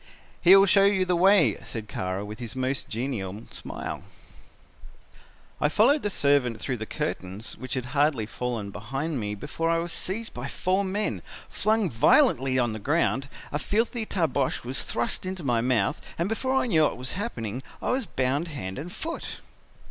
[0.41, 4.01] "'He will show you the way,' said Kara with his most genial smile.
[5.61, 9.77] "I followed the servant through the curtains which had hardly fallen behind me before I
[9.77, 15.23] was seized by four men, flung violently on the ground, a filthy tarbosch was thrust
[15.23, 18.91] into my mouth and before I knew what was happening I was bound hand and
[18.91, 19.39] foot.